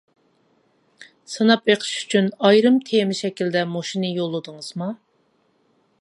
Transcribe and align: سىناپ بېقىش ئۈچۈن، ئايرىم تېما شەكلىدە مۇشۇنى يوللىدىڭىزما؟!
سىناپ 1.33 1.67
بېقىش 1.69 1.91
ئۈچۈن، 1.99 2.31
ئايرىم 2.49 2.81
تېما 2.89 3.19
شەكلىدە 3.21 3.65
مۇشۇنى 3.77 4.11
يوللىدىڭىزما؟! 4.17 4.93